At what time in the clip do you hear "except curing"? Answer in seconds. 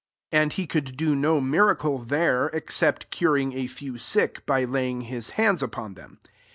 2.53-3.53